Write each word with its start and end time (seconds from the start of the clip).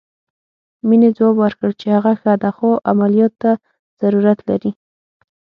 مينې 0.87 1.09
ځواب 1.17 1.35
ورکړ 1.39 1.69
چې 1.79 1.87
هغه 1.95 2.11
ښه 2.21 2.33
ده 2.41 2.49
خو 2.57 2.69
عمليات 2.91 3.33
ته 3.41 3.51
ضرورت 4.01 4.39
لري. 4.49 4.71